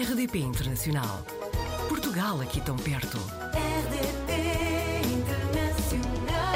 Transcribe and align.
RDP 0.00 0.38
Internacional. 0.38 1.24
Portugal 1.88 2.40
aqui 2.40 2.60
tão 2.60 2.76
perto. 2.76 3.18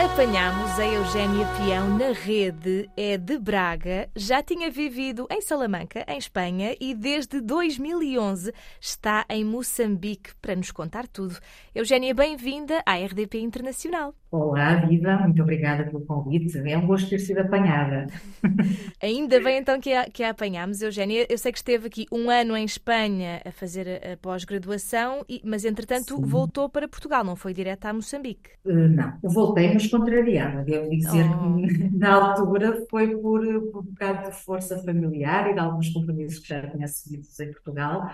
Apanhámos 0.00 0.78
a 0.78 0.86
Eugénia 0.86 1.44
Peão 1.56 1.98
na 1.98 2.12
rede, 2.12 2.88
é 2.96 3.18
de 3.18 3.36
Braga, 3.38 4.08
já 4.14 4.44
tinha 4.44 4.70
vivido 4.70 5.26
em 5.28 5.40
Salamanca, 5.40 6.04
em 6.06 6.18
Espanha, 6.18 6.76
e 6.80 6.94
desde 6.94 7.40
2011 7.40 8.52
está 8.80 9.26
em 9.28 9.44
Moçambique 9.44 10.36
para 10.40 10.54
nos 10.54 10.70
contar 10.70 11.08
tudo. 11.08 11.36
Eugénia, 11.74 12.14
bem-vinda 12.14 12.80
à 12.86 12.94
RDP 12.94 13.40
Internacional. 13.40 14.14
Olá, 14.32 14.76
Viva, 14.76 15.18
muito 15.18 15.42
obrigada 15.42 15.84
pelo 15.84 16.06
convite. 16.06 16.56
É 16.66 16.78
um 16.78 16.86
gosto 16.86 17.10
ter 17.10 17.18
sido 17.18 17.40
apanhada. 17.40 18.06
Ainda 18.98 19.38
bem 19.38 19.58
então 19.58 19.78
que 19.78 19.92
a, 19.92 20.08
que 20.08 20.22
a 20.22 20.30
apanhámos, 20.30 20.80
Eugénia. 20.80 21.26
Eu 21.28 21.36
sei 21.36 21.52
que 21.52 21.58
esteve 21.58 21.88
aqui 21.88 22.06
um 22.10 22.30
ano 22.30 22.56
em 22.56 22.64
Espanha 22.64 23.42
a 23.44 23.52
fazer 23.52 23.86
a, 23.86 24.14
a 24.14 24.16
pós-graduação, 24.16 25.22
mas 25.44 25.66
entretanto 25.66 26.16
Sim. 26.16 26.22
voltou 26.22 26.66
para 26.70 26.88
Portugal, 26.88 27.22
não 27.22 27.36
foi 27.36 27.52
direto 27.52 27.84
a 27.84 27.92
Moçambique? 27.92 28.48
Uh, 28.64 28.88
não, 28.88 29.18
voltei, 29.22 29.70
mas 29.74 29.86
contrariada. 29.88 30.64
Devo 30.64 30.88
dizer 30.88 31.26
oh. 31.26 31.56
que 31.56 31.90
na 31.94 32.14
altura 32.14 32.86
foi 32.88 33.14
por, 33.14 33.42
por 33.70 33.80
um 33.80 33.82
bocado 33.82 34.30
de 34.30 34.36
força 34.36 34.82
familiar 34.82 35.50
e 35.50 35.52
de 35.52 35.60
alguns 35.60 35.90
compromissos 35.90 36.38
que 36.38 36.48
já 36.48 36.66
tinha 36.70 36.86
assumido 36.86 37.26
em 37.38 37.52
Portugal 37.52 38.10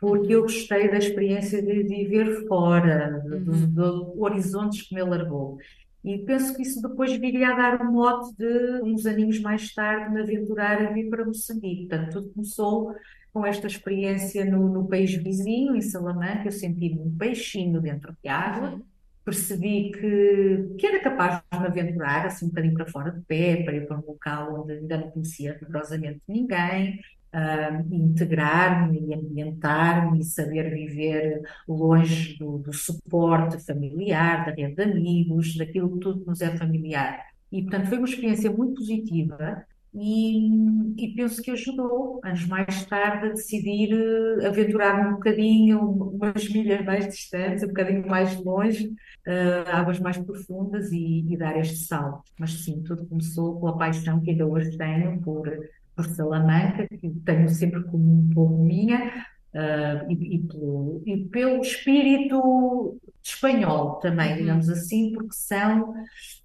porque 0.00 0.34
eu 0.34 0.42
gostei 0.42 0.90
da 0.90 0.96
experiência 0.96 1.62
de 1.62 1.82
viver 1.82 2.46
fora, 2.46 3.22
uhum. 3.24 3.44
dos, 3.44 3.66
dos 3.66 4.16
horizontes 4.16 4.82
que 4.82 4.94
me 4.94 5.02
largou. 5.02 5.58
E 6.02 6.18
penso 6.18 6.56
que 6.56 6.62
isso 6.62 6.80
depois 6.80 7.12
viria 7.18 7.50
a 7.50 7.56
dar 7.56 7.82
um 7.82 7.92
mote 7.92 8.34
de, 8.34 8.80
uns 8.82 9.04
aninhos 9.04 9.38
mais 9.40 9.74
tarde, 9.74 10.12
me 10.12 10.22
aventurar 10.22 10.80
a 10.80 10.90
vir 10.90 11.10
para 11.10 11.26
Moçambique. 11.26 11.86
Portanto, 11.86 12.12
tudo 12.12 12.30
começou 12.30 12.94
com 13.32 13.44
esta 13.44 13.66
experiência 13.66 14.44
no, 14.44 14.68
no 14.68 14.88
país 14.88 15.12
vizinho, 15.12 15.76
em 15.76 15.82
Salamanca. 15.82 16.46
Eu 16.46 16.52
senti-me 16.52 16.98
um 16.98 17.16
peixinho 17.16 17.80
dentro 17.82 18.16
de 18.22 18.28
água. 18.30 18.70
Uhum. 18.70 18.82
Percebi 19.22 19.92
que, 19.92 20.74
que 20.78 20.86
era 20.86 21.00
capaz 21.00 21.42
de 21.52 21.58
me 21.60 21.66
aventurar 21.66 22.26
assim 22.26 22.46
um 22.46 22.48
bocadinho 22.48 22.74
para 22.74 22.86
fora 22.86 23.10
de 23.12 23.20
pé, 23.20 23.62
para 23.62 23.76
ir 23.76 23.86
para 23.86 23.98
um 23.98 24.06
local 24.06 24.62
onde 24.62 24.72
ainda 24.72 24.96
não 24.96 25.10
conhecia 25.10 25.58
rigorosamente 25.60 26.22
ninguém, 26.26 26.98
uh, 27.34 27.94
integrar-me 27.94 28.98
e 28.98 29.14
ambientar-me 29.14 30.20
e 30.20 30.24
saber 30.24 30.70
viver 30.70 31.42
longe 31.68 32.36
do, 32.38 32.58
do, 32.58 32.72
suporte 32.72 33.64
familiar, 33.64 34.44
da 34.44 34.52
rede 34.52 34.74
de 34.74 34.82
amigos, 34.82 35.56
daquilo 35.56 35.92
que 35.92 36.00
tudo 36.00 36.24
nos 36.24 36.40
é 36.40 36.56
familiar. 36.56 37.24
E, 37.50 37.62
portanto, 37.62 37.88
foi 37.88 37.98
uma 37.98 38.08
experiência 38.08 38.50
muito 38.50 38.74
positiva 38.74 39.64
e, 39.92 40.94
e 40.96 41.14
penso 41.16 41.42
que 41.42 41.50
ajudou, 41.50 42.20
anos 42.24 42.46
mais 42.46 42.84
tarde, 42.86 43.26
a 43.26 43.32
decidir 43.32 43.92
uh, 43.92 44.46
aventurar-me 44.46 45.08
um 45.08 45.14
bocadinho, 45.14 45.80
umas 45.80 46.48
milhas 46.48 46.84
mais 46.84 47.08
distantes, 47.08 47.64
um 47.64 47.68
bocadinho 47.68 48.06
mais 48.06 48.36
longe, 48.36 48.86
uh, 48.86 49.68
águas 49.68 49.98
mais 49.98 50.16
profundas 50.16 50.92
e, 50.92 51.26
e 51.28 51.36
dar 51.36 51.58
este 51.58 51.76
salto. 51.76 52.22
Mas 52.38 52.52
sim, 52.64 52.82
tudo 52.84 53.04
começou 53.06 53.58
pela 53.58 53.76
paixão 53.76 54.20
que 54.20 54.30
ainda 54.30 54.46
hoje 54.46 54.76
tenho 54.78 55.20
por 55.20 55.48
por 55.94 56.06
Salamanca, 56.06 56.86
que 56.88 57.08
tenho 57.24 57.48
sempre 57.48 57.82
como 57.84 58.04
um 58.04 58.30
pouco 58.32 58.62
minha, 58.62 59.26
uh, 59.54 60.10
e, 60.10 60.36
e, 60.36 60.38
pelo, 60.38 61.02
e, 61.06 61.16
pelo, 61.24 61.60
espírito 61.60 62.98
espanhol 63.22 63.96
também, 63.96 64.32
uhum. 64.32 64.36
digamos 64.38 64.68
assim, 64.68 65.12
porque 65.12 65.34
são 65.34 65.94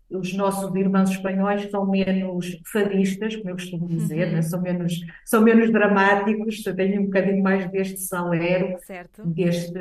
os 0.10 0.34
nossos 0.34 0.74
irmãos 0.76 1.10
espanhóis 1.10 1.70
são 1.72 1.86
menos 1.86 2.60
fadistas, 2.72 3.36
como 3.36 3.50
eu 3.50 3.56
costumo 3.56 3.88
dizer, 3.88 4.28
uhum. 4.28 4.34
né? 4.34 4.42
são, 4.42 4.62
menos, 4.62 5.02
são 5.26 5.42
menos 5.42 5.72
dramáticos, 5.72 6.64
têm 6.64 7.00
um 7.00 7.06
bocadinho 7.06 7.42
mais 7.42 7.70
deste 7.72 8.00
salero, 8.02 8.78
deste, 9.26 9.74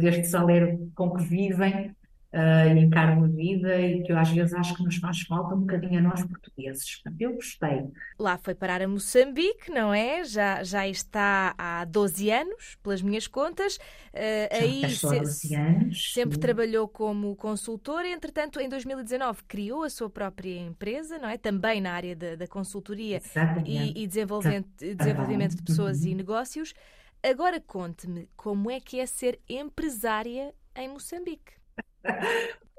deste 0.00 0.26
salero 0.26 0.90
com 0.94 1.10
que 1.10 1.22
vivem, 1.22 1.94
uh, 2.32 2.76
e 2.76 2.80
encaram 2.80 3.24
a 3.24 3.26
vida 3.26 3.80
e 3.80 4.02
que 4.02 4.12
eu 4.12 4.18
às 4.18 4.30
vezes 4.30 4.52
acho 4.54 4.74
que 4.74 4.82
nos 4.82 4.96
faz 4.96 5.20
falta 5.22 5.54
um 5.54 5.60
bocadinho 5.60 5.98
a 5.98 6.02
nós 6.02 6.24
portugueses. 6.24 7.02
Eu 7.18 7.34
gostei. 7.34 7.86
Lá 8.18 8.38
foi 8.38 8.54
parar 8.54 8.82
a 8.82 8.88
Moçambique, 8.88 9.70
não 9.70 9.92
é? 9.92 10.24
Já, 10.24 10.62
já 10.62 10.86
está 10.86 11.54
há 11.56 11.84
12 11.84 12.30
anos, 12.30 12.76
pelas 12.82 13.02
minhas 13.02 13.26
contas. 13.26 13.76
Uh, 13.76 14.48
aí 14.50 14.90
se, 14.90 15.54
anos, 15.54 16.12
sempre 16.12 16.34
sim. 16.34 16.40
trabalhou 16.40 16.88
como 16.88 17.34
consultor, 17.36 18.04
entretanto, 18.04 18.60
em 18.60 18.68
2019 18.68 19.44
criou 19.44 19.82
a 19.82 19.90
sua 19.90 20.10
própria 20.10 20.58
empresa, 20.58 21.18
não 21.18 21.28
é? 21.28 21.38
Também 21.38 21.80
na 21.80 21.92
área 21.92 22.14
da, 22.14 22.34
da 22.36 22.46
consultoria 22.46 23.20
e, 23.64 24.02
e, 24.02 24.06
desenvolvimento, 24.06 24.68
desenvolvimento 24.78 25.56
de 25.56 25.62
pessoas 25.62 26.02
uhum. 26.02 26.08
e 26.08 26.14
negócios. 26.14 26.74
Agora 27.22 27.60
conte-me 27.60 28.28
como 28.36 28.70
é 28.70 28.78
que 28.78 29.00
é 29.00 29.06
ser 29.06 29.40
empresária 29.48 30.54
em 30.76 30.88
Moçambique. 30.88 31.57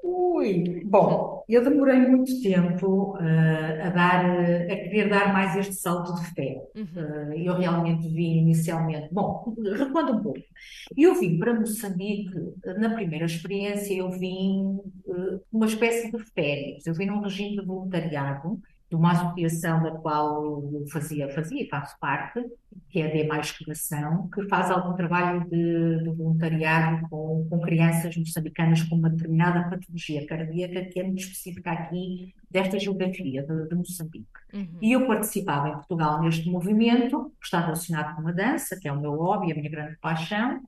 Ui, 0.02 0.82
bom, 0.84 1.44
eu 1.46 1.62
demorei 1.62 1.98
muito 1.98 2.40
tempo 2.40 3.12
uh, 3.12 3.86
a 3.86 3.90
dar, 3.90 4.24
a 4.24 4.76
querer 4.76 5.10
dar 5.10 5.32
mais 5.32 5.54
este 5.56 5.74
salto 5.74 6.14
de 6.14 6.34
fé. 6.34 6.62
Uhum. 6.74 6.84
Uh, 6.84 7.34
eu 7.34 7.54
realmente 7.54 8.08
vim 8.08 8.38
inicialmente, 8.38 9.12
bom, 9.12 9.54
recuando 9.76 10.14
um 10.14 10.22
pouco. 10.22 10.40
Eu 10.96 11.14
vim 11.20 11.38
para 11.38 11.58
Moçambique, 11.58 12.32
na 12.78 12.90
primeira 12.90 13.26
experiência, 13.26 13.94
eu 13.94 14.10
vim 14.10 14.78
uh, 15.06 15.40
uma 15.52 15.66
espécie 15.66 16.10
de 16.10 16.18
férias. 16.32 16.86
Eu 16.86 16.94
vim 16.94 17.06
num 17.06 17.20
regime 17.20 17.56
de 17.56 17.66
voluntariado 17.66 18.58
de 18.90 18.96
uma 18.96 19.12
associação 19.12 19.82
da 19.84 19.92
qual 19.92 20.64
eu 20.72 20.84
fazia, 20.88 21.32
fazia 21.32 21.62
e 21.62 21.68
faço 21.68 21.96
parte, 22.00 22.44
que 22.88 23.00
é 23.00 23.06
a 23.06 23.12
D 23.12 23.24
Mais 23.24 23.52
Coração, 23.52 24.28
que 24.34 24.42
faz 24.48 24.68
algum 24.68 24.94
trabalho 24.96 25.48
de, 25.48 26.02
de 26.02 26.10
voluntariado 26.10 27.08
com, 27.08 27.46
com, 27.48 27.60
crianças 27.60 28.16
moçambicanas 28.16 28.82
com 28.82 28.96
uma 28.96 29.08
determinada 29.08 29.70
patologia 29.70 30.26
cardíaca, 30.26 30.84
que 30.86 30.98
é 30.98 31.04
muito 31.04 31.20
específica 31.22 31.70
aqui 31.70 32.34
desta 32.50 32.80
geografia 32.80 33.44
de, 33.44 33.68
de 33.68 33.74
Moçambique. 33.76 34.26
Uhum. 34.52 34.78
E 34.82 34.90
eu 34.90 35.06
participava 35.06 35.68
em 35.68 35.72
Portugal 35.74 36.20
neste 36.20 36.50
movimento, 36.50 37.32
que 37.40 37.46
está 37.46 37.60
relacionado 37.60 38.16
com 38.16 38.26
a 38.26 38.32
dança, 38.32 38.76
que 38.76 38.88
é 38.88 38.92
o 38.92 39.00
meu 39.00 39.14
hobby, 39.14 39.52
a 39.52 39.54
minha 39.54 39.70
grande 39.70 39.96
paixão, 40.00 40.60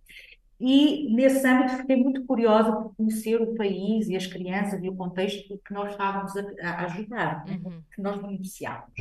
e 0.64 1.12
nesse 1.12 1.44
âmbito 1.44 1.78
fiquei 1.78 1.96
muito 1.96 2.24
curiosa 2.24 2.70
por 2.70 2.94
conhecer 2.94 3.42
o 3.42 3.52
país 3.56 4.08
e 4.08 4.14
as 4.14 4.28
crianças 4.28 4.80
e 4.80 4.88
o 4.88 4.94
contexto 4.94 5.60
que 5.66 5.74
nós 5.74 5.90
estávamos 5.90 6.36
a, 6.36 6.44
a 6.62 6.84
ajudar, 6.84 7.44
né, 7.44 7.60
uhum. 7.64 7.82
que 7.92 8.00
nós 8.00 8.22
beneficiávamos. 8.22 8.92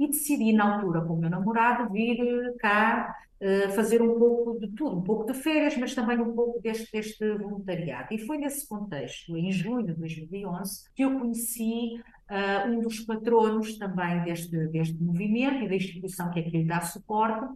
E 0.00 0.08
decidi, 0.08 0.52
na 0.52 0.74
altura, 0.74 1.02
com 1.02 1.14
o 1.14 1.16
meu 1.16 1.30
namorado, 1.30 1.92
vir 1.92 2.18
eh, 2.20 2.52
cá 2.58 3.14
uh, 3.40 3.70
fazer 3.70 4.02
um 4.02 4.18
pouco 4.18 4.58
de 4.58 4.66
tudo, 4.72 4.98
um 4.98 5.02
pouco 5.02 5.32
de 5.32 5.32
férias, 5.32 5.76
mas 5.76 5.94
também 5.94 6.18
um 6.18 6.34
pouco 6.34 6.60
deste, 6.60 6.90
deste 6.90 7.38
voluntariado. 7.38 8.12
E 8.12 8.18
foi 8.18 8.36
nesse 8.36 8.68
contexto, 8.68 9.36
em 9.36 9.52
junho 9.52 9.86
de 9.86 9.94
2011, 9.94 10.90
que 10.92 11.04
eu 11.04 11.18
conheci 11.20 12.02
uh, 12.30 12.68
um 12.68 12.80
dos 12.80 13.00
patronos 13.00 13.78
também 13.78 14.22
deste, 14.24 14.56
deste 14.68 15.02
movimento 15.02 15.64
e 15.64 15.68
da 15.68 15.76
instituição 15.76 16.30
que 16.30 16.40
aqui 16.40 16.50
lhe 16.50 16.64
dá 16.64 16.80
suporte, 16.80 17.46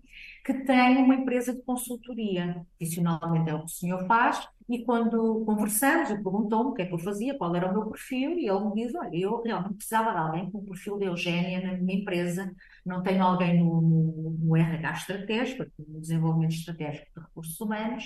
que 0.45 0.55
tem 0.65 0.99
uma 0.99 1.15
empresa 1.15 1.55
de 1.55 1.63
consultoria. 1.63 2.65
Adicionalmente 2.81 3.51
é 3.51 3.55
o 3.55 3.61
que 3.61 3.67
o 3.67 3.69
senhor 3.69 4.07
faz, 4.07 4.49
e 4.69 4.85
quando 4.85 5.45
conversamos, 5.45 6.11
ele 6.11 6.23
perguntou-me 6.23 6.71
o 6.71 6.75
que 6.75 6.83
é 6.83 6.87
que 6.87 6.95
eu 6.95 6.99
fazia, 6.99 7.37
qual 7.37 7.55
era 7.57 7.69
o 7.69 7.73
meu 7.73 7.87
perfil, 7.91 8.39
e 8.39 8.49
ele 8.49 8.65
me 8.67 8.75
diz: 8.75 8.95
Olha, 8.95 9.11
eu 9.13 9.43
realmente 9.43 9.75
precisava 9.75 10.13
de 10.13 10.19
alguém 10.19 10.49
com 10.49 10.59
o 10.59 10.65
perfil 10.65 10.97
de 10.97 11.07
Eugénia 11.07 11.61
na 11.61 11.77
minha 11.77 11.99
empresa, 11.99 12.55
não 12.87 13.03
tenho 13.03 13.23
alguém 13.23 13.59
no, 13.59 13.81
no, 13.81 14.31
no 14.31 14.57
RH 14.57 14.93
estratégico, 14.93 15.67
no 15.77 16.01
desenvolvimento 16.01 16.53
estratégico 16.53 17.07
de 17.17 17.21
recursos 17.21 17.61
humanos, 17.61 18.05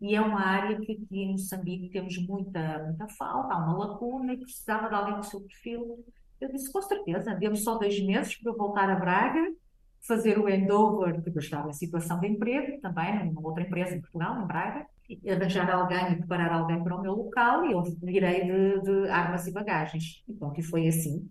e 0.00 0.14
é 0.14 0.20
uma 0.20 0.40
área 0.40 0.78
que 0.80 0.92
aqui 0.92 1.22
em 1.22 1.32
Moçambique 1.32 1.90
temos 1.90 2.16
muita, 2.18 2.84
muita 2.84 3.08
falta, 3.08 3.54
há 3.54 3.58
uma 3.58 3.76
lacuna 3.76 4.32
e 4.32 4.38
precisava 4.38 4.88
de 4.88 4.94
alguém 4.94 5.14
com 5.14 5.20
o 5.20 5.24
seu 5.24 5.40
perfil. 5.40 6.04
Eu 6.40 6.52
disse, 6.52 6.72
com 6.72 6.80
certeza, 6.80 7.34
demos 7.34 7.64
só 7.64 7.76
dois 7.76 8.00
meses 8.00 8.36
para 8.36 8.52
voltar 8.52 8.88
a 8.88 8.94
Braga, 8.94 9.52
fazer 10.06 10.38
o 10.38 10.46
handover, 10.46 11.20
porque 11.20 11.38
eu 11.38 11.42
estava 11.42 11.68
em 11.68 11.72
situação 11.72 12.20
de 12.20 12.28
emprego 12.28 12.80
também, 12.80 13.26
numa 13.26 13.48
outra 13.48 13.64
empresa 13.64 13.96
em 13.96 14.00
Portugal, 14.00 14.40
em 14.40 14.46
Braga, 14.46 14.86
arranjar 15.28 15.68
alguém 15.70 16.12
e 16.12 16.16
preparar 16.16 16.52
alguém 16.52 16.82
para 16.82 16.96
o 16.96 17.02
meu 17.02 17.14
local 17.14 17.64
e 17.64 17.72
eu 17.72 17.82
virei 18.02 18.44
de, 18.44 18.80
de 18.82 19.08
armas 19.08 19.46
e 19.46 19.52
bagagens. 19.52 20.22
E 20.28 20.32
pronto, 20.32 20.60
e 20.60 20.62
foi 20.62 20.86
assim. 20.86 21.28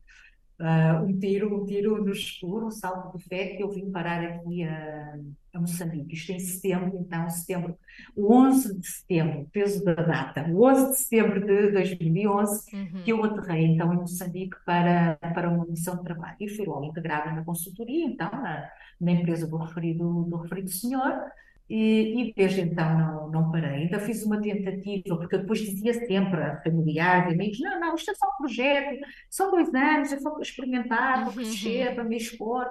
Uh, 0.59 1.06
um 1.06 1.19
tiro, 1.19 1.56
um 1.56 1.65
tiro 1.65 2.03
no 2.03 2.12
escuro, 2.12 2.65
um 2.65 2.71
salto 2.71 3.15
de 3.15 3.24
fé 3.24 3.56
que 3.56 3.62
eu 3.62 3.69
vim 3.69 3.91
parar 3.91 4.24
aqui 4.24 4.63
a, 4.63 5.15
a 5.57 5.62
Moçambique. 5.62 6.15
Isto 6.15 6.31
em 6.31 6.39
setembro, 6.39 6.98
então, 7.00 7.30
setembro, 7.30 7.77
o 8.15 8.33
11 8.33 8.80
de 8.80 8.88
setembro, 8.88 9.50
peso 9.51 9.83
da 9.83 9.95
data, 9.95 10.45
o 10.50 10.65
11 10.65 10.92
de 10.92 10.98
setembro 11.00 11.45
de 11.45 11.71
2011, 11.71 12.75
uhum. 12.75 13.04
que 13.04 13.12
eu 13.12 13.24
aterrei 13.24 13.65
então 13.65 13.94
em 13.94 13.98
Moçambique 13.98 14.56
para, 14.65 15.15
para 15.15 15.50
uma 15.50 15.65
missão 15.65 15.98
de 15.98 16.04
trabalho. 16.04 16.38
E 16.39 16.48
fui 16.48 16.65
logo 16.65 16.86
integrada 16.86 17.31
na 17.31 17.44
consultoria, 17.44 18.06
então, 18.06 18.30
na, 18.31 18.69
na 19.01 19.12
empresa 19.12 19.48
do 19.48 19.57
referido, 19.57 20.24
do 20.24 20.38
referido 20.38 20.69
senhor, 20.69 21.13
e, 21.69 22.30
e, 22.30 22.33
desde 22.33 22.62
então 22.62 22.98
não, 22.98 23.30
não 23.30 23.51
parei. 23.51 23.83
Ainda 23.83 24.00
fiz 24.00 24.24
uma 24.24 24.42
tentativa, 24.42 25.18
porque 25.18 25.36
eu 25.36 25.39
depois 25.39 25.60
dizia 25.60 25.94
sempre 25.94 26.42
a 26.42 26.62
familiares, 26.62 27.33
amigos: 27.33 27.60
não, 27.60 27.80
não, 27.80 27.95
isto 27.95 28.12
é 28.12 28.15
só 28.15 28.25
um 28.27 28.38
projeto, 28.38 29.06
são 29.30 29.51
dois 29.51 29.74
anos, 29.74 30.13
é 30.13 30.19
só 30.19 30.31
para 30.31 30.42
experimentar, 30.44 31.25
para 31.25 31.33
crescer, 31.33 31.94
para 31.94 32.06
me 32.06 32.15
expor. 32.15 32.69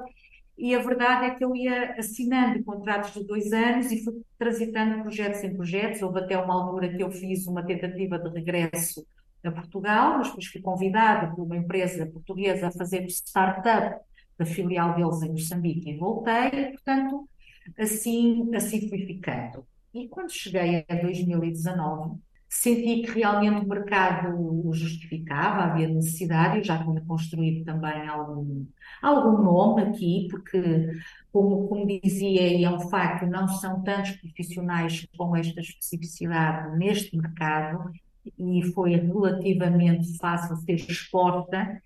E 0.56 0.74
a 0.74 0.78
verdade 0.78 1.26
é 1.26 1.34
que 1.34 1.44
eu 1.44 1.54
ia 1.54 1.94
assinando 1.98 2.64
contratos 2.64 3.12
de 3.12 3.24
dois 3.24 3.52
anos 3.52 3.92
e 3.92 4.02
fui 4.02 4.14
transitando 4.38 5.02
projetos 5.02 5.44
em 5.44 5.54
projetos. 5.54 6.00
Houve 6.00 6.20
até 6.20 6.38
uma 6.38 6.54
altura 6.54 6.88
que 6.88 7.02
eu 7.02 7.10
fiz 7.10 7.46
uma 7.46 7.64
tentativa 7.64 8.18
de 8.18 8.28
regresso 8.30 9.06
a 9.44 9.50
Portugal, 9.52 10.18
mas 10.18 10.28
depois 10.28 10.46
fui 10.46 10.60
convidada 10.60 11.34
por 11.34 11.42
uma 11.44 11.56
empresa 11.56 12.06
portuguesa 12.06 12.68
a 12.68 12.72
fazer 12.72 13.02
um 13.02 13.08
startup 13.08 14.00
da 14.38 14.44
filial 14.44 14.94
deles 14.94 15.22
em 15.22 15.30
Moçambique 15.30 15.90
e 15.90 15.96
voltei, 15.96 16.72
portanto, 16.72 17.28
assim, 17.78 18.54
assim 18.54 18.88
fui 18.88 19.06
ficando. 19.06 19.66
E 19.94 20.08
quando 20.08 20.30
cheguei 20.30 20.84
a 20.88 20.94
2019, 20.96 22.18
senti 22.62 23.02
que 23.02 23.20
realmente 23.20 23.64
o 23.64 23.68
mercado 23.68 24.34
o 24.38 24.72
justificava, 24.72 25.64
havia 25.64 25.88
necessidade, 25.88 26.58
eu 26.58 26.64
já 26.64 26.82
tinha 26.82 27.00
construído 27.02 27.64
também 27.64 28.08
algum, 28.08 28.66
algum 29.02 29.42
nome 29.42 29.82
aqui, 29.82 30.26
porque, 30.30 30.90
como, 31.32 31.68
como 31.68 31.86
dizia, 31.86 32.48
e 32.48 32.64
é 32.64 32.70
um 32.70 32.80
facto, 32.80 33.26
não 33.26 33.46
são 33.46 33.82
tantos 33.82 34.12
profissionais 34.12 35.06
com 35.16 35.36
esta 35.36 35.60
especificidade 35.60 36.76
neste 36.78 37.16
mercado, 37.16 37.90
e 38.38 38.62
foi 38.72 38.96
relativamente 38.96 40.16
fácil 40.18 40.56
ser 40.56 40.74
exposta 40.74 41.80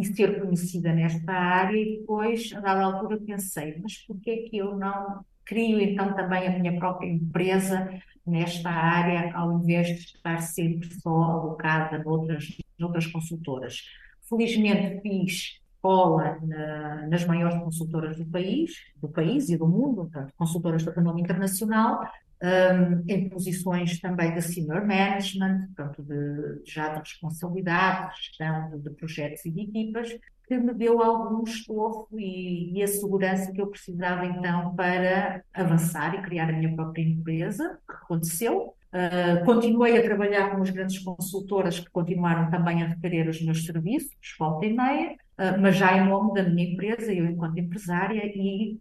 e, 0.00 0.04
ser 0.14 0.40
conhecida 0.40 0.92
nesta 0.92 1.32
área, 1.32 1.76
e 1.76 1.98
depois, 1.98 2.52
a 2.54 2.60
dada 2.60 2.82
altura, 2.84 3.18
pensei, 3.18 3.78
mas 3.82 3.96
por 4.06 4.20
que 4.20 4.30
é 4.30 4.36
que 4.48 4.56
eu 4.58 4.76
não 4.76 5.24
crio 5.44 5.80
então 5.80 6.14
também 6.14 6.46
a 6.46 6.58
minha 6.58 6.78
própria 6.78 7.08
empresa 7.08 7.88
nesta 8.26 8.70
área, 8.70 9.34
ao 9.34 9.58
invés 9.58 9.88
de 9.88 9.94
estar 9.94 10.40
sempre 10.40 10.88
só 10.94 11.10
alocada 11.10 12.02
noutras, 12.02 12.56
noutras 12.78 13.06
consultoras. 13.06 13.82
Felizmente 14.28 15.00
fiz 15.02 15.60
escola 15.84 16.38
na, 16.42 17.06
nas 17.08 17.26
maiores 17.26 17.58
consultoras 17.62 18.16
do 18.16 18.24
país, 18.24 18.72
do 18.96 19.08
país 19.08 19.50
e 19.50 19.56
do 19.58 19.68
mundo, 19.68 19.96
portanto, 19.96 20.32
consultoras 20.38 20.82
de 20.82 20.90
renome 20.90 21.20
internacional, 21.20 22.08
um, 22.44 23.02
em 23.08 23.28
posições 23.28 23.98
também 24.00 24.34
de 24.34 24.42
senior 24.42 24.86
management, 24.86 25.68
portanto, 25.74 26.02
de, 26.02 26.70
já 26.70 26.88
de 26.88 26.98
responsabilidade, 26.98 28.14
de 28.14 28.22
gestão 28.22 28.70
de, 28.70 28.78
de 28.82 28.90
projetos 28.90 29.44
e 29.46 29.50
de 29.50 29.60
equipas, 29.62 30.10
que 30.46 30.58
me 30.58 30.74
deu 30.74 31.02
algum 31.02 31.42
estofo 31.42 32.06
e, 32.18 32.78
e, 32.78 32.82
a 32.82 32.86
segurança 32.86 33.50
que 33.50 33.60
eu 33.60 33.66
precisava 33.68 34.26
então 34.26 34.74
para 34.74 35.42
avançar 35.54 36.14
e 36.14 36.22
criar 36.22 36.50
a 36.50 36.52
minha 36.52 36.74
própria 36.74 37.02
empresa, 37.02 37.78
que 37.86 37.94
aconteceu. 37.94 38.74
Uh, 38.92 39.44
continuei 39.44 39.98
a 39.98 40.02
trabalhar 40.02 40.50
com 40.50 40.62
as 40.62 40.70
grandes 40.70 40.98
consultoras 41.00 41.80
que 41.80 41.90
continuaram 41.90 42.48
também 42.50 42.80
a 42.82 42.86
requerer 42.88 43.28
os 43.28 43.42
meus 43.42 43.64
serviços, 43.64 44.14
volta 44.38 44.66
e 44.66 44.72
meia, 44.72 45.12
uh, 45.12 45.60
mas 45.60 45.76
já 45.76 45.96
em 45.96 46.06
nome 46.06 46.34
da 46.34 46.48
minha 46.48 46.72
empresa, 46.72 47.12
eu 47.12 47.24
enquanto 47.24 47.58
empresária 47.58 48.22
e 48.24 48.78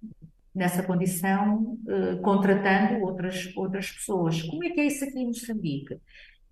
nessa 0.54 0.84
condição, 0.84 1.78
uh, 1.88 2.22
contratando 2.22 3.04
outras, 3.04 3.52
outras 3.56 3.92
pessoas. 3.92 4.42
Como 4.44 4.64
é 4.64 4.70
que 4.70 4.82
é 4.82 4.86
isso 4.86 5.04
aqui 5.04 5.20
em 5.20 5.28
Moçambique? 5.28 6.00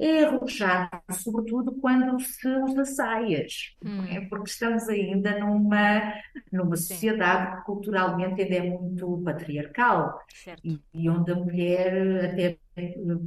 é 0.01 0.23
arrojado, 0.23 0.89
sobretudo 1.11 1.73
quando 1.73 2.19
se 2.19 2.47
usa 2.47 2.85
saias, 2.85 3.75
hum. 3.85 4.03
é? 4.05 4.21
porque 4.21 4.49
estamos 4.49 4.89
ainda 4.89 5.39
numa, 5.39 6.13
numa 6.51 6.75
sociedade 6.75 7.57
que 7.57 7.65
culturalmente 7.65 8.41
ainda 8.41 8.55
é 8.55 8.61
muito 8.61 9.21
patriarcal 9.23 10.19
e, 10.63 10.79
e, 10.91 11.07
onde 11.07 11.31
a 11.31 11.35
mulher, 11.35 12.25
até 12.25 12.57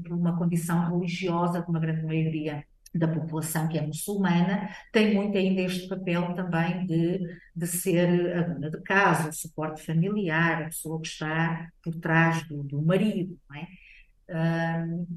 por 0.03 0.15
uma 0.15 0.37
condição 0.37 0.91
religiosa, 0.91 1.63
de 1.63 1.71
uma 1.71 1.79
grande 1.79 2.05
maioria 2.05 2.65
da 2.95 3.09
população 3.09 3.69
que 3.69 3.77
é 3.77 3.83
muçulmana, 3.83 4.69
tem 4.93 5.15
muito 5.15 5.37
ainda 5.37 5.63
este 5.63 5.89
papel 5.89 6.33
também 6.35 6.87
de, 6.87 7.21
de 7.55 7.67
ser 7.67 8.37
a 8.37 8.43
dona 8.43 8.71
de 8.71 8.81
casa, 8.83 9.31
o 9.31 9.33
suporte 9.33 9.83
familiar, 9.83 10.63
a 10.63 10.67
pessoa 10.67 11.01
que 11.01 11.09
está 11.09 11.69
por 11.83 11.95
trás 11.97 12.47
do, 12.47 12.63
do 12.63 12.81
marido, 12.83 13.39
não 13.51 13.57
é? 13.57 13.67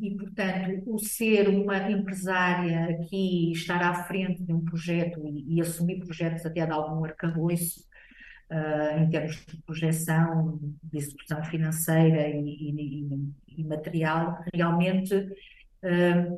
e, 0.01 0.15
portanto, 0.17 0.83
o 0.93 0.99
ser 0.99 1.47
uma 1.47 1.89
empresária 1.89 2.89
aqui, 2.89 3.51
estar 3.53 3.81
à 3.81 4.03
frente 4.03 4.43
de 4.43 4.53
um 4.53 4.63
projeto 4.63 5.21
e, 5.25 5.55
e 5.55 5.61
assumir 5.61 5.99
projetos 5.99 6.45
até 6.45 6.65
de 6.65 6.71
algum 6.71 7.05
arcabouço, 7.05 7.87
uh, 8.51 8.99
em 8.99 9.09
termos 9.09 9.45
de 9.45 9.57
projeção, 9.63 10.59
de 10.83 10.97
execução 10.97 11.43
financeira 11.45 12.27
e, 12.27 12.71
e, 12.71 13.33
e 13.57 13.63
material, 13.63 14.43
realmente 14.53 15.15
uh, 15.15 15.29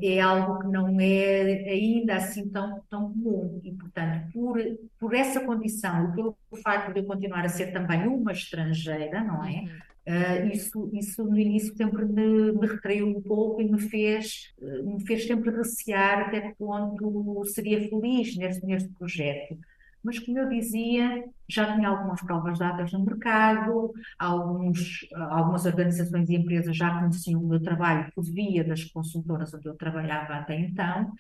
é 0.02 0.20
algo 0.20 0.60
que 0.60 0.68
não 0.68 1.00
é 1.00 1.70
ainda 1.70 2.16
assim 2.16 2.50
tão, 2.50 2.82
tão 2.90 3.14
comum. 3.14 3.60
E, 3.64 3.72
portanto, 3.72 4.32
por, 4.34 4.58
por 5.00 5.14
essa 5.14 5.40
condição 5.42 6.10
e 6.10 6.16
pelo 6.16 6.38
facto 6.64 6.94
de 6.94 7.00
eu 7.00 7.06
continuar 7.06 7.46
a 7.46 7.50
ser 7.50 7.72
também 7.72 8.08
uma 8.08 8.32
estrangeira, 8.32 9.24
não 9.24 9.44
é? 9.46 9.66
Uh, 10.10 10.48
isso, 10.52 10.90
isso 10.94 11.24
no 11.24 11.38
início 11.38 11.76
sempre 11.76 12.04
me, 12.04 12.52
me 12.52 12.66
retraiu 12.66 13.08
um 13.08 13.22
pouco 13.22 13.62
e 13.62 13.70
me 13.70 13.80
fez, 13.80 14.54
me 14.60 15.06
fez 15.06 15.28
sempre 15.28 15.52
recear 15.52 16.22
até 16.22 16.42
que 16.42 16.56
ponto 16.56 17.46
seria 17.46 17.88
feliz 17.88 18.36
neste, 18.36 18.66
neste 18.66 18.90
projeto. 18.90 19.58
Mas, 20.04 20.20
como 20.20 20.40
eu 20.40 20.48
dizia, 20.48 21.26
já 21.48 21.76
tinha 21.76 21.90
algumas 21.90 22.22
provas 22.22 22.58
dadas 22.58 22.92
no 22.94 23.04
mercado, 23.04 23.92
alguns, 24.18 25.08
algumas 25.14 25.66
organizações 25.66 26.30
e 26.30 26.36
empresas 26.36 26.76
já 26.76 27.00
conheciam 27.00 27.42
o 27.42 27.48
meu 27.48 27.62
trabalho 27.62 28.12
por 28.16 28.24
via 28.24 28.64
das 28.64 28.84
consultoras 28.86 29.54
onde 29.54 29.68
eu 29.68 29.76
trabalhava 29.76 30.36
até 30.36 30.60
então, 30.60 31.12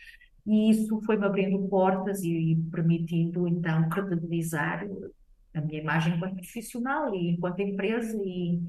e 0.46 0.72
isso 0.72 1.00
foi-me 1.02 1.26
abrindo 1.26 1.68
portas 1.68 2.24
e, 2.24 2.58
permitindo, 2.72 3.48
então, 3.48 3.90
credibilizar 3.90 4.88
a 5.54 5.62
minha 5.62 5.81
imagem 5.81 6.16
enquanto 6.16 6.36
profissional 6.36 7.14
e 7.14 7.31
enquanto 7.31 7.60
empresa 7.60 8.18
e, 8.24 8.62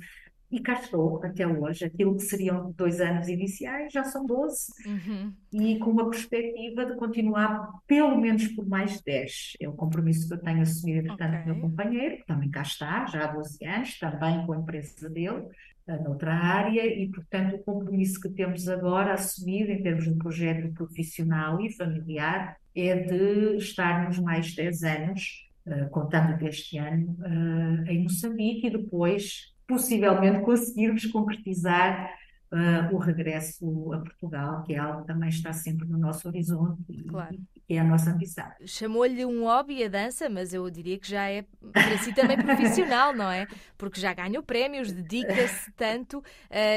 e 0.50 0.60
cá 0.60 0.74
estou 0.74 1.22
até 1.24 1.46
hoje. 1.46 1.84
Aquilo 1.84 2.16
que 2.16 2.22
seriam 2.22 2.72
dois 2.76 3.00
anos 3.00 3.28
iniciais 3.28 3.92
já 3.92 4.04
são 4.04 4.26
12 4.26 4.72
uhum. 4.86 5.32
e 5.52 5.78
com 5.78 5.90
uma 5.90 6.10
perspectiva 6.10 6.84
de 6.84 6.96
continuar 6.96 7.68
pelo 7.86 8.20
menos 8.20 8.48
por 8.48 8.66
mais 8.66 9.00
10. 9.00 9.56
É 9.60 9.68
o 9.68 9.72
compromisso 9.72 10.28
que 10.28 10.34
eu 10.34 10.38
tenho 10.38 10.62
assumido, 10.62 11.00
entretanto, 11.00 11.30
okay. 11.30 11.42
com 11.42 11.50
o 11.50 11.52
meu 11.54 11.62
companheiro, 11.62 12.16
que 12.16 12.26
também 12.26 12.50
cá 12.50 12.62
está, 12.62 13.06
já 13.06 13.24
há 13.24 13.32
12 13.32 13.64
anos, 13.64 13.98
também 13.98 14.46
com 14.46 14.52
a 14.52 14.56
empresa 14.58 15.08
dele, 15.08 15.46
eh, 15.86 15.98
noutra 15.98 16.34
área, 16.34 16.86
e 16.86 17.08
portanto 17.08 17.56
o 17.56 17.58
compromisso 17.60 18.20
que 18.20 18.28
temos 18.30 18.68
agora 18.68 19.14
assumido 19.14 19.70
em 19.70 19.82
termos 19.82 20.04
de 20.04 20.14
projeto 20.14 20.72
profissional 20.74 21.60
e 21.60 21.72
familiar 21.72 22.56
é 22.74 22.96
de 22.96 23.56
estarmos 23.56 24.18
mais 24.18 24.54
10 24.54 24.82
anos 24.82 25.50
eh, 25.66 25.84
contando 25.90 26.38
deste 26.38 26.78
ano, 26.78 27.16
uh, 27.20 27.88
em 27.88 28.02
Moçambique 28.02 28.66
e 28.66 28.70
depois, 28.70 29.52
possivelmente, 29.70 30.42
conseguirmos 30.42 31.06
concretizar 31.06 32.12
uh, 32.52 32.94
o 32.94 32.98
regresso 32.98 33.92
a 33.92 34.00
Portugal, 34.00 34.64
que 34.64 34.74
é 34.74 34.78
algo 34.78 35.02
que 35.02 35.06
também 35.06 35.28
está 35.28 35.52
sempre 35.52 35.86
no 35.86 35.96
nosso 35.96 36.26
horizonte 36.26 36.82
claro. 37.08 37.34
e, 37.34 37.40
que 37.70 37.74
é 37.74 37.78
a 37.78 37.84
nossa 37.84 38.10
ambição. 38.10 38.50
Chamou-lhe 38.66 39.24
um 39.24 39.44
hobby 39.44 39.84
a 39.84 39.88
dança, 39.88 40.28
mas 40.28 40.52
eu 40.52 40.68
diria 40.68 40.98
que 40.98 41.08
já 41.08 41.30
é 41.30 41.44
para 41.72 41.98
si 41.98 42.12
também 42.12 42.36
profissional, 42.36 43.14
não 43.14 43.30
é? 43.30 43.46
Porque 43.78 44.00
já 44.00 44.12
ganhou 44.12 44.42
prémios, 44.42 44.90
dedica-se 44.90 45.70
tanto 45.76 46.18
uh, 46.18 46.24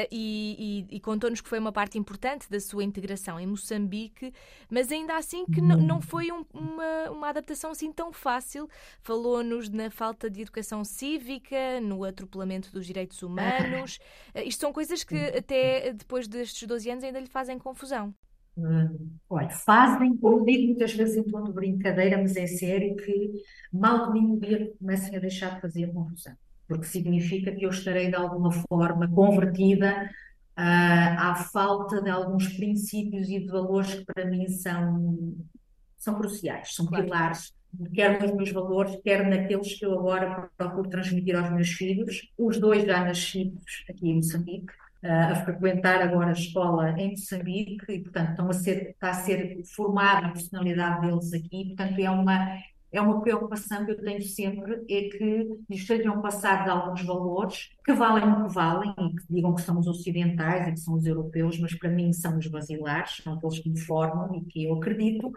e, 0.08 0.86
e, 0.88 0.96
e 0.96 1.00
contou-nos 1.00 1.40
que 1.40 1.48
foi 1.48 1.58
uma 1.58 1.72
parte 1.72 1.98
importante 1.98 2.48
da 2.48 2.60
sua 2.60 2.84
integração 2.84 3.40
em 3.40 3.46
Moçambique, 3.48 4.32
mas 4.70 4.92
ainda 4.92 5.16
assim 5.16 5.44
que 5.46 5.60
não 5.60 6.00
foi 6.00 6.30
um, 6.30 6.44
uma, 6.54 7.10
uma 7.10 7.28
adaptação 7.28 7.72
assim 7.72 7.90
tão 7.90 8.12
fácil. 8.12 8.70
Falou-nos 9.00 9.68
na 9.68 9.90
falta 9.90 10.30
de 10.30 10.42
educação 10.42 10.84
cívica, 10.84 11.80
no 11.82 12.04
atropelamento 12.04 12.70
dos 12.70 12.86
direitos 12.86 13.20
humanos. 13.20 13.98
Uh, 14.32 14.42
isto 14.46 14.60
são 14.60 14.72
coisas 14.72 15.02
que 15.02 15.16
até 15.16 15.92
depois 15.92 16.28
destes 16.28 16.68
12 16.68 16.88
anos 16.88 17.02
ainda 17.02 17.18
lhe 17.18 17.26
fazem 17.26 17.58
confusão. 17.58 18.14
Hum, 18.56 19.10
olha, 19.28 19.50
fazem, 19.50 20.16
eu 20.22 20.44
digo 20.44 20.66
muitas 20.68 20.92
vezes 20.94 21.16
em 21.16 21.24
tom 21.24 21.42
de 21.42 21.52
brincadeira, 21.52 22.18
mas 22.18 22.36
é 22.36 22.46
sério 22.46 22.94
que 22.94 23.32
mal 23.72 24.12
de 24.12 24.20
mim 24.20 24.38
dia 24.38 24.58
que 24.58 24.78
comecem 24.78 25.16
a 25.16 25.20
deixar 25.20 25.56
de 25.56 25.60
fazer 25.60 25.92
confusão, 25.92 26.34
porque 26.68 26.84
significa 26.84 27.50
que 27.50 27.64
eu 27.64 27.70
estarei 27.70 28.08
de 28.08 28.14
alguma 28.14 28.52
forma 28.52 29.08
convertida 29.08 30.08
uh, 30.56 31.18
à 31.18 31.34
falta 31.52 32.00
de 32.00 32.08
alguns 32.08 32.48
princípios 32.56 33.28
e 33.28 33.40
de 33.40 33.48
valores 33.48 33.94
que 33.94 34.04
para 34.04 34.24
mim 34.24 34.46
são, 34.48 35.34
são 35.98 36.14
cruciais, 36.14 36.76
são 36.76 36.86
claro. 36.86 37.04
pilares, 37.04 37.52
quer 37.92 38.22
nos 38.22 38.32
meus 38.34 38.52
valores, 38.52 38.96
quer 39.02 39.26
naqueles 39.26 39.74
que 39.74 39.84
eu 39.84 39.98
agora 39.98 40.48
procuro 40.56 40.88
transmitir 40.88 41.34
aos 41.34 41.50
meus 41.50 41.70
filhos, 41.70 42.30
os 42.38 42.60
dois 42.60 42.84
já 42.84 43.04
nascidos 43.04 43.84
aqui 43.88 44.10
em 44.10 44.14
Moçambique, 44.14 44.72
a 45.04 45.44
frequentar 45.44 46.02
agora 46.02 46.30
a 46.30 46.32
escola 46.32 46.90
em 46.98 47.10
Moçambique 47.10 47.84
e, 47.92 48.00
portanto, 48.00 48.30
estão 48.30 48.48
a 48.48 48.52
ser, 48.52 48.90
está 48.90 49.10
a 49.10 49.14
ser 49.14 49.62
formada 49.74 50.26
a 50.26 50.30
personalidade 50.30 51.02
deles 51.02 51.32
aqui, 51.32 51.66
portanto, 51.66 51.98
é 51.98 52.10
uma, 52.10 52.58
é 52.94 53.00
uma 53.00 53.20
preocupação 53.20 53.84
que 53.84 53.90
eu 53.90 54.00
tenho 54.00 54.22
sempre, 54.22 54.74
é 54.88 55.08
que 55.08 55.48
lhes 55.68 55.86
sejam 55.86 56.22
passados 56.22 56.68
alguns 56.70 57.02
valores 57.02 57.70
que 57.84 57.92
valem 57.92 58.24
o 58.24 58.46
que 58.46 58.54
valem 58.54 58.94
e 58.98 59.16
que 59.16 59.24
digam 59.28 59.54
que 59.54 59.62
são 59.62 59.78
os 59.78 59.88
ocidentais 59.88 60.68
e 60.68 60.72
que 60.72 60.80
são 60.80 60.94
os 60.94 61.04
europeus, 61.04 61.58
mas 61.58 61.74
para 61.74 61.90
mim 61.90 62.12
são 62.12 62.38
os 62.38 62.46
basilares, 62.46 63.20
são 63.22 63.34
aqueles 63.34 63.58
que 63.58 63.68
me 63.68 63.80
formam 63.80 64.32
e 64.36 64.44
que 64.44 64.64
eu 64.64 64.74
acredito 64.76 65.32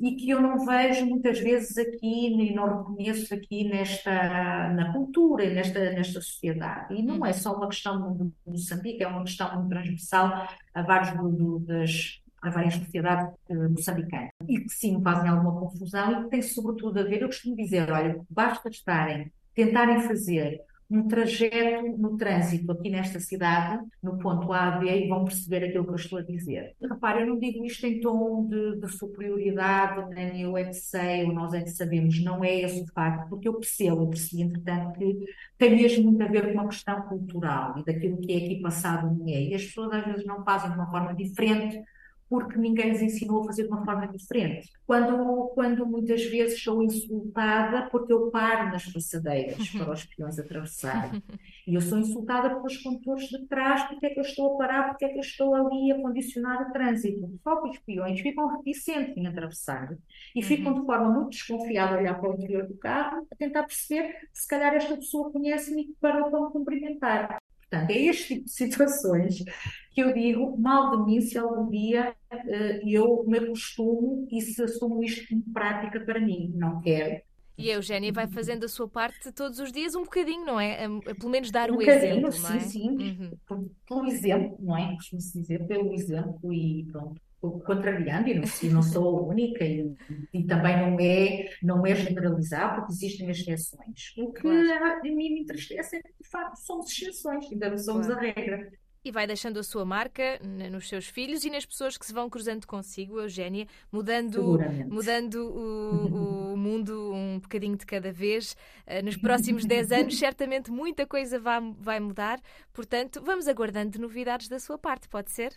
e 0.00 0.12
que 0.12 0.30
eu 0.30 0.40
não 0.40 0.64
vejo 0.64 1.06
muitas 1.06 1.38
vezes 1.38 1.76
aqui 1.76 2.28
e 2.28 2.54
não 2.54 2.78
reconheço 2.78 3.32
aqui 3.34 3.64
nesta 3.64 4.70
na 4.70 4.92
cultura 4.92 5.44
e 5.44 5.54
nesta 5.54 5.78
nesta 5.92 6.20
sociedade. 6.20 6.94
E 6.94 7.02
não 7.02 7.24
é 7.24 7.32
só 7.32 7.54
uma 7.54 7.68
questão 7.68 8.14
do 8.14 8.32
Moçambique 8.46 9.02
é 9.02 9.08
uma 9.08 9.22
questão 9.24 9.54
muito 9.54 9.68
transversal 9.68 10.48
a 10.74 10.82
vários 10.82 11.10
do, 11.16 11.30
do, 11.30 11.58
das 11.60 12.22
a 12.48 12.50
várias 12.50 12.74
sociedades 12.74 13.34
uh, 13.48 13.70
moçambicanas 13.70 14.30
e 14.48 14.60
que 14.60 14.70
sim 14.70 15.00
fazem 15.02 15.28
alguma 15.28 15.58
confusão 15.60 16.12
e 16.12 16.24
que 16.24 16.30
tem 16.30 16.42
sobretudo 16.42 17.00
a 17.00 17.02
ver, 17.02 17.22
eu 17.22 17.28
costumo 17.28 17.56
dizer, 17.56 17.90
olha, 17.90 18.20
basta 18.30 18.68
estarem, 18.68 19.32
tentarem 19.54 20.00
fazer 20.00 20.60
um 20.88 21.08
trajeto 21.08 21.98
no 21.98 22.16
trânsito 22.16 22.70
aqui 22.70 22.90
nesta 22.90 23.18
cidade, 23.18 23.84
no 24.02 24.18
ponto 24.18 24.52
A 24.52 24.72
B, 24.72 24.86
e 24.88 25.08
vão 25.08 25.24
perceber 25.24 25.64
aquilo 25.64 25.84
que 25.84 25.90
eu 25.90 25.96
estou 25.96 26.18
a 26.18 26.22
dizer. 26.22 26.76
Repare, 26.80 27.22
eu 27.22 27.26
não 27.26 27.38
digo 27.38 27.64
isto 27.64 27.86
em 27.86 28.00
tom 28.00 28.46
de, 28.46 28.80
de 28.80 28.88
superioridade, 28.92 30.14
nem 30.14 30.42
eu 30.42 30.56
é 30.56 30.64
que 30.64 30.74
sei, 30.74 31.24
ou 31.24 31.32
nós 31.32 31.52
é 31.54 31.62
que 31.62 31.70
sabemos, 31.70 32.22
não 32.22 32.44
é 32.44 32.60
esse 32.60 32.82
o 32.82 32.86
facto, 32.92 33.28
porque 33.28 33.48
eu 33.48 33.54
percebo, 33.54 34.02
eu 34.02 34.08
percebi, 34.08 34.42
entretanto, 34.42 34.92
que 34.98 35.26
tem 35.58 35.76
mesmo 35.76 36.04
muito 36.04 36.22
a 36.22 36.28
ver 36.28 36.46
com 36.46 36.52
uma 36.52 36.68
questão 36.68 37.02
cultural 37.02 37.78
e 37.78 37.84
daquilo 37.84 38.18
que 38.18 38.32
é 38.32 38.36
aqui 38.36 38.60
passado 38.60 39.12
no 39.12 39.24
meio. 39.24 39.50
E 39.50 39.54
as 39.54 39.64
pessoas 39.64 39.92
às 39.92 40.04
vezes 40.04 40.24
não 40.24 40.44
fazem 40.44 40.70
de 40.70 40.76
uma 40.76 40.90
forma 40.90 41.14
diferente 41.14 41.82
porque 42.28 42.58
ninguém 42.58 42.90
lhes 42.90 43.02
ensinou 43.02 43.42
a 43.42 43.46
fazer 43.46 43.64
de 43.64 43.68
uma 43.68 43.84
forma 43.84 44.08
diferente. 44.08 44.70
Quando, 44.86 45.48
quando 45.54 45.86
muitas 45.86 46.24
vezes 46.24 46.62
sou 46.62 46.82
insultada 46.82 47.88
porque 47.90 48.12
eu 48.12 48.30
paro 48.30 48.70
nas 48.70 48.86
passadeiras 48.86 49.68
para 49.70 49.92
os 49.92 50.04
peões 50.04 50.38
atravessarem. 50.38 51.22
E 51.66 51.74
eu 51.74 51.80
sou 51.80 51.98
insultada 51.98 52.54
pelos 52.54 52.76
condutores 52.78 53.28
de 53.28 53.46
trás, 53.46 53.84
porque 53.84 54.06
é 54.06 54.10
que 54.10 54.20
eu 54.20 54.24
estou 54.24 54.54
a 54.54 54.58
parar, 54.58 54.88
porque 54.88 55.04
é 55.04 55.08
que 55.08 55.16
eu 55.16 55.20
estou 55.20 55.54
ali 55.54 55.92
a 55.92 56.00
condicionar 56.00 56.68
o 56.68 56.72
trânsito. 56.72 57.30
Só 57.42 57.60
que 57.60 57.70
os 57.70 57.78
peões 57.78 58.20
ficam 58.20 58.56
reticentes 58.56 59.16
em 59.16 59.26
atravessar 59.26 59.96
e 60.34 60.42
ficam 60.42 60.74
de 60.74 60.86
forma 60.86 61.10
muito 61.10 61.30
desconfiada 61.30 61.96
a 61.96 61.98
olhar 61.98 62.20
para 62.20 62.30
o 62.30 62.34
interior 62.34 62.66
do 62.66 62.76
carro, 62.76 63.26
a 63.30 63.36
tentar 63.36 63.64
perceber 63.64 64.14
se 64.32 64.46
calhar 64.46 64.74
esta 64.74 64.96
pessoa 64.96 65.30
conhece-me 65.30 65.82
e 65.82 65.94
parou 66.00 66.30
para 66.30 66.40
me 66.40 66.52
cumprimentar. 66.52 67.38
Portanto, 67.68 67.90
é 67.90 67.98
este 67.98 68.34
tipo 68.34 68.44
de 68.44 68.52
situações 68.52 69.44
que 69.90 70.02
eu 70.02 70.12
digo, 70.12 70.56
mal 70.58 70.96
de 70.96 71.10
mim 71.10 71.20
se 71.20 71.38
algum 71.38 71.68
dia 71.70 72.14
uh, 72.32 72.88
eu 72.88 73.24
me 73.26 73.38
acostumo 73.38 74.28
e 74.30 74.40
se 74.40 74.62
assumo 74.62 75.02
isto 75.02 75.26
como 75.28 75.42
prática 75.52 76.00
para 76.00 76.20
mim. 76.20 76.52
Não 76.54 76.80
quero. 76.80 77.22
E 77.58 77.70
a 77.70 77.74
Eugénia 77.74 78.12
vai 78.12 78.26
fazendo 78.26 78.64
a 78.64 78.68
sua 78.68 78.86
parte 78.86 79.32
todos 79.32 79.58
os 79.58 79.72
dias 79.72 79.94
um 79.94 80.02
bocadinho, 80.02 80.44
não 80.44 80.60
é? 80.60 80.84
A, 80.84 81.14
pelo 81.14 81.30
menos 81.30 81.50
dar 81.50 81.70
um 81.70 81.76
o 81.76 81.82
exemplo, 81.82 82.30
sim, 82.30 82.42
não 82.42 82.54
é? 82.54 82.60
Sim, 82.60 82.90
uhum. 82.90 83.68
Pelo 83.88 84.06
exemplo, 84.06 84.58
não 84.60 84.76
é? 84.76 84.94
Costumo-se 84.94 85.40
dizer, 85.40 85.66
pelo 85.66 85.94
exemplo 85.94 86.52
e 86.52 86.84
pronto 86.92 87.20
contrariando, 87.40 88.28
e 88.28 88.34
não, 88.34 88.44
e 88.62 88.68
não 88.68 88.82
sou 88.82 89.18
a 89.18 89.22
única, 89.22 89.64
e, 89.64 89.94
e, 90.32 90.44
também 90.44 90.76
não 90.76 90.98
é, 90.98 91.48
não 91.62 91.86
é 91.86 91.94
generalizar, 91.94 92.76
porque 92.76 92.92
existem 92.92 93.30
exceções. 93.30 94.14
O 94.18 94.32
que 94.32 94.40
claro. 94.40 94.84
a, 94.84 95.02
mim 95.02 95.14
me 95.14 95.40
entristece 95.40 95.96
é 95.96 96.02
que, 96.02 96.14
de 96.22 96.28
facto, 96.28 96.56
somos 96.56 96.90
exceções, 96.90 97.50
ainda 97.50 97.70
não 97.70 97.78
somos 97.78 98.06
claro. 98.06 98.20
a 98.20 98.24
regra. 98.24 98.72
E 99.04 99.12
vai 99.12 99.24
deixando 99.24 99.60
a 99.60 99.62
sua 99.62 99.84
marca 99.84 100.40
nos 100.68 100.88
seus 100.88 101.06
filhos 101.06 101.44
e 101.44 101.50
nas 101.50 101.64
pessoas 101.64 101.96
que 101.96 102.04
se 102.04 102.12
vão 102.12 102.28
cruzando 102.28 102.66
consigo, 102.66 103.20
Eugénia, 103.20 103.68
mudando, 103.92 104.58
mudando 104.88 105.36
o, 105.46 106.54
o, 106.54 106.56
mundo 106.58 107.12
um 107.14 107.38
bocadinho 107.38 107.76
de 107.76 107.86
cada 107.86 108.10
vez. 108.10 108.56
Eh, 108.84 109.02
nos 109.02 109.16
próximos 109.16 109.64
10 109.64 109.92
anos, 109.92 110.18
certamente 110.18 110.72
muita 110.72 111.06
coisa 111.06 111.38
vai, 111.38 111.60
vai 111.78 112.00
mudar. 112.00 112.40
Portanto, 112.72 113.22
vamos 113.24 113.46
aguardando 113.46 113.96
novidades 114.00 114.48
da 114.48 114.58
sua 114.58 114.76
parte, 114.76 115.08
pode 115.08 115.30
ser? 115.30 115.56